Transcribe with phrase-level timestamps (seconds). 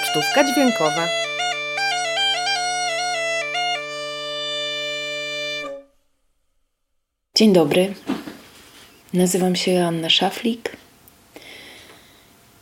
[0.00, 1.08] Pocztówka dźwiękowa.
[7.36, 7.94] Dzień dobry.
[9.14, 10.76] Nazywam się Anna Szaflik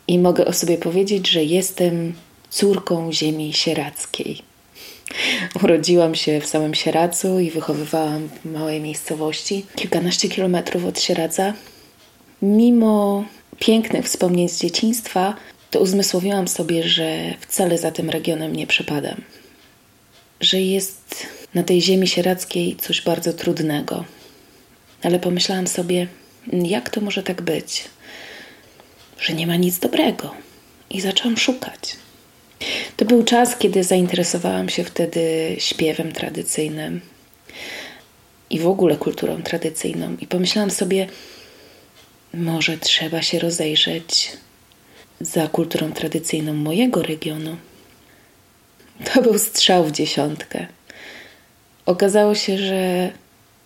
[0.08, 2.14] i mogę o sobie powiedzieć, że jestem
[2.50, 4.42] córką ziemi sierackiej.
[5.62, 11.52] Urodziłam się w samym Sieracu i wychowywałam w małej miejscowości, kilkanaście kilometrów od Sieraca.
[12.42, 13.24] Mimo
[13.58, 15.34] pięknych wspomnień z dzieciństwa,
[15.70, 19.20] to uzmysłowiłam sobie, że wcale za tym regionem nie przepadam.
[20.40, 24.04] Że jest na tej ziemi sierackiej coś bardzo trudnego.
[25.02, 26.06] Ale pomyślałam sobie,
[26.52, 27.84] jak to może tak być,
[29.20, 30.34] że nie ma nic dobrego.
[30.90, 31.96] I zaczęłam szukać.
[32.96, 37.00] To był czas, kiedy zainteresowałam się wtedy śpiewem tradycyjnym
[38.50, 40.16] i w ogóle kulturą tradycyjną.
[40.20, 41.06] I pomyślałam sobie,
[42.34, 44.32] może trzeba się rozejrzeć
[45.20, 47.56] za kulturą tradycyjną mojego regionu.
[49.04, 50.66] To był strzał w dziesiątkę.
[51.86, 53.10] Okazało się, że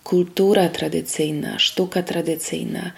[0.04, 2.92] kultura tradycyjna, sztuka tradycyjna,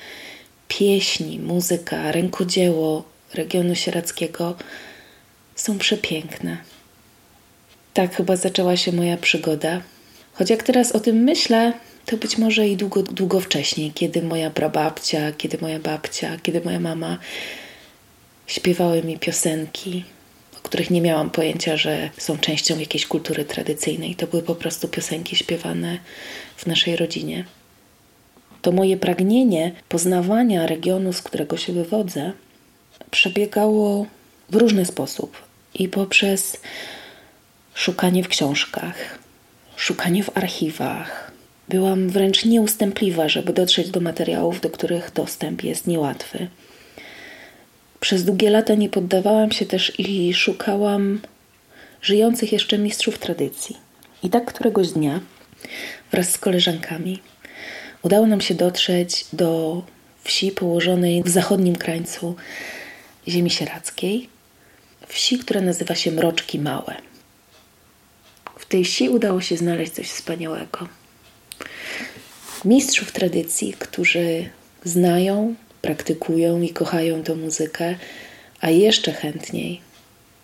[0.69, 4.55] pieśni, muzyka, rękodzieło regionu sierackiego
[5.55, 6.56] są przepiękne.
[7.95, 9.80] Tak chyba zaczęła się moja przygoda.
[10.33, 11.73] Choć jak teraz o tym myślę,
[12.06, 16.80] to być może i długo, długo wcześniej, kiedy moja prababcia, kiedy moja babcia, kiedy moja
[16.80, 17.19] mama
[18.47, 20.05] śpiewały mi piosenki,
[20.59, 24.15] o których nie miałam pojęcia, że są częścią jakiejś kultury tradycyjnej.
[24.15, 25.98] To były po prostu piosenki śpiewane
[26.57, 27.45] w naszej rodzinie.
[28.63, 32.33] To moje pragnienie poznawania regionu, z którego się wywodzę,
[33.11, 34.07] przebiegało
[34.51, 35.37] w różny sposób
[35.75, 36.57] i poprzez
[37.75, 39.19] szukanie w książkach,
[39.77, 41.33] szukanie w archiwach.
[41.69, 46.48] Byłam wręcz nieustępliwa, żeby dotrzeć do materiałów, do których dostęp jest niełatwy.
[48.03, 51.20] Przez długie lata nie poddawałam się też i szukałam
[52.03, 53.77] żyjących jeszcze mistrzów tradycji.
[54.23, 55.20] I tak któregoś dnia
[56.13, 57.23] wraz z koleżankami
[58.02, 59.83] udało nam się dotrzeć do
[60.24, 62.35] wsi położonej w zachodnim krańcu
[63.29, 64.29] ziemi sierackiej,
[65.08, 66.95] wsi, która nazywa się Mroczki Małe.
[68.58, 70.89] W tej wsi udało się znaleźć coś wspaniałego.
[72.64, 74.51] Mistrzów tradycji, którzy
[74.84, 77.95] znają, praktykują i kochają tę muzykę,
[78.61, 79.81] a jeszcze chętniej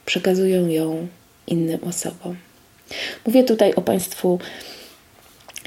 [0.07, 1.09] przekazują ją
[1.47, 2.37] innym osobom.
[3.27, 4.39] Mówię tutaj o Państwu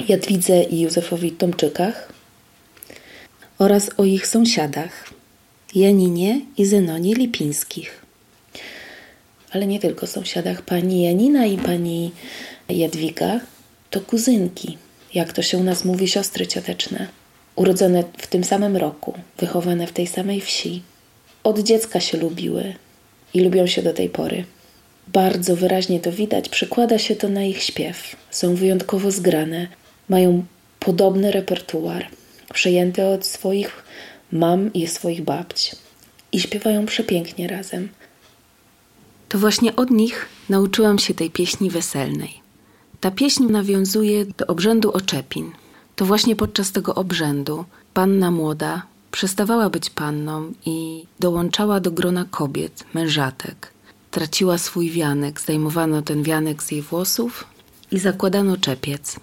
[0.08, 2.14] Jadwidze i Józefowi Tomczykach
[3.60, 5.10] oraz o ich sąsiadach
[5.76, 8.02] Janinie i Zenonie Lipińskich.
[9.52, 10.62] Ale nie tylko sąsiadach.
[10.62, 12.12] Pani Janina i pani
[12.70, 13.40] Jadwiga
[13.90, 14.78] to kuzynki,
[15.14, 17.08] jak to się u nas mówi, siostry cioteczne
[17.56, 20.82] urodzone w tym samym roku, wychowane w tej samej wsi,
[21.44, 22.74] od dziecka się lubiły
[23.34, 24.44] i lubią się do tej pory.
[25.08, 28.16] Bardzo wyraźnie to widać, przekłada się to na ich śpiew.
[28.32, 29.68] Są wyjątkowo zgrane,
[30.10, 30.46] mają
[30.80, 32.08] podobny repertuar,
[32.54, 33.84] przejęty od swoich
[34.32, 35.76] mam i swoich babć
[36.32, 37.90] i śpiewają przepięknie razem.
[39.30, 42.42] To właśnie od nich nauczyłam się tej pieśni weselnej.
[43.00, 45.52] Ta pieśń nawiązuje do obrzędu oczepin,
[45.96, 52.84] to właśnie podczas tego obrzędu panna młoda przestawała być panną i dołączała do grona kobiet,
[52.94, 53.74] mężatek.
[54.12, 57.44] Traciła swój wianek, zdejmowano ten wianek z jej włosów
[57.92, 59.20] i zakładano czepiec.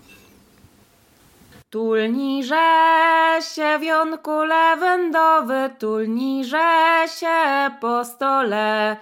[1.70, 8.96] Tulniże się wionku lawendowy, tulniże się po stole,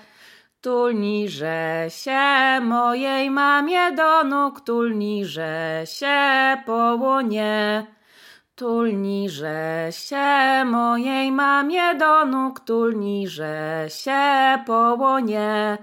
[0.66, 7.86] Tulniże się mojej mamie do nóg, tulniże się po łonie.
[8.56, 14.22] Tulniże się mojej mamie do nóg, tulniże się
[14.66, 15.78] po łonie.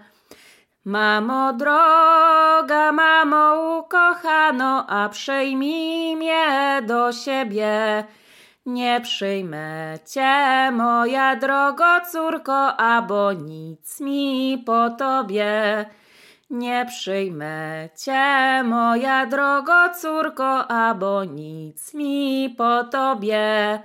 [0.85, 8.03] Mamo droga, mamo ukochano, a przyjmij mnie do siebie.
[8.65, 15.85] Nie przyjmę cię, moja drogo córko, abo nic mi po tobie.
[16.53, 23.79] Nie przyjmę cię, moja drogo córko, abo nic mi po tobie.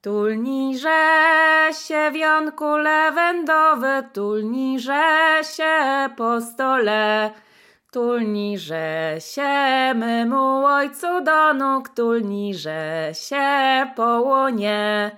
[0.00, 7.30] Tulniże się wionku lewendowy, tulniże się po stole.
[7.92, 13.46] Tulniże się mymu ojcu do nóg, tulniże się
[13.96, 15.10] po łonie.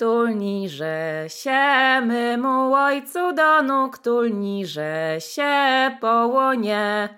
[0.00, 5.52] Tulniże się mymu ojcu do nóg, tulniże się
[6.00, 7.08] po łonie.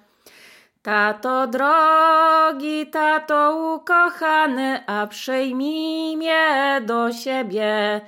[0.83, 8.01] Tato drogi, tato ukochany, a przyjmij mnie do siebie.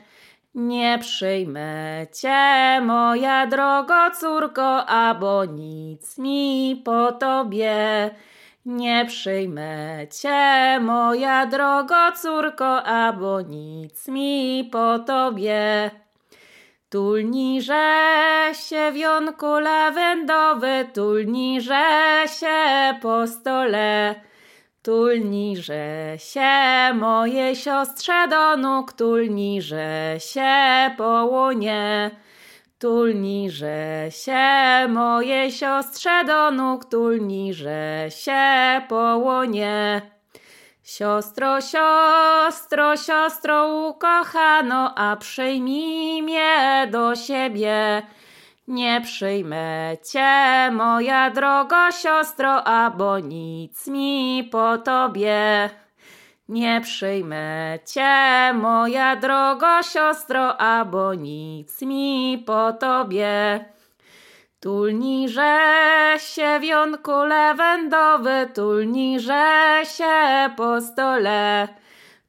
[0.55, 8.11] Nie przyjmę cię, moja drogo córko, abo nic mi po tobie.
[8.67, 15.91] Nie przyjmę cię, moja drogo córko, abo nic mi po tobie.
[16.89, 24.15] Tulniże się wionku lawendowy, tulniże się po stole.
[24.83, 26.51] Tulniże się
[26.95, 30.55] moje siostrze do nóg, tulniże się
[30.97, 32.11] po łonie.
[32.85, 38.43] Tulniże się moje siostrze do nóg, tulniże się
[38.89, 40.03] po łonie.
[40.83, 48.03] Siostro, siostro, siostro ukochano, a przyjmij mnie do siebie.
[48.69, 52.63] Nie przyjmę cię, moja droga siostro,
[52.97, 55.71] bo nic mi po tobie.
[56.49, 63.65] Nie przyjmę cię, moja droga siostro, bo nic mi po tobie.
[64.61, 71.69] Tulniże się wionku lewendowy, tulniże się po stole.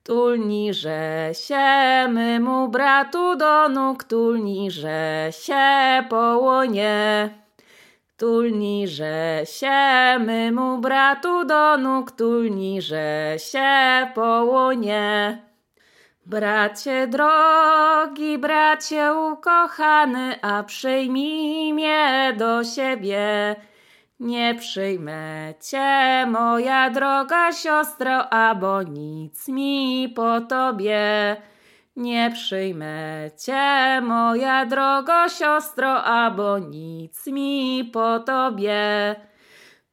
[0.04, 1.66] Tulniże się
[2.10, 6.40] mymu bratu do nóg, tulniże się po
[8.16, 8.18] łonie.
[8.18, 15.42] Tulniże się mymu bratu do nóg, tulniże się po łonie.
[16.26, 23.56] Bracie drogi, bracie ukochany, a przyjmij mnie do siebie.
[24.20, 31.36] Nie przyjmę cię, moja droga siostro, abo nic mi po tobie.
[31.96, 39.16] Nie przyjmę cię, moja droga siostro, abo nic mi po tobie.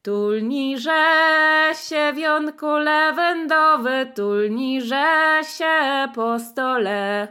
[0.01, 1.05] Tulniże
[1.87, 7.27] się wionku lewendowy, tulniże się po stole.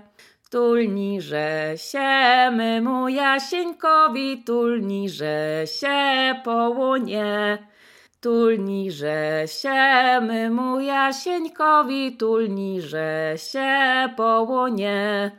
[0.51, 7.59] Tulniże się mymu Jasieńkowi, tulniże się po łonie.
[8.23, 15.31] Tulniże się mymu Jasieńkowi, tulniże się po łonie.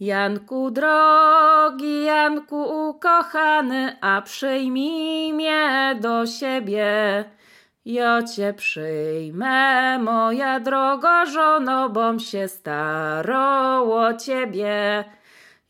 [0.00, 7.24] Janku drogi, Janku ukochany, a przyjmij mnie do siebie.
[7.84, 15.04] Ja cię przyjmę, moja droga żono, bom się staroło ciebie.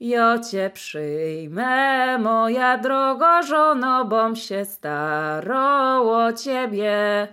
[0.04, 7.28] Ja cię przyjmę, moja droga żono, bom się staroło ciebie.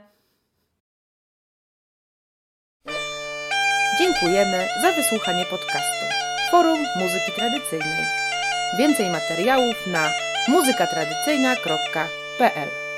[3.99, 6.05] Dziękujemy za wysłuchanie podcastu
[6.51, 8.05] Forum Muzyki Tradycyjnej.
[8.77, 10.09] Więcej materiałów na
[10.47, 12.88] muzykatradycyjna.pl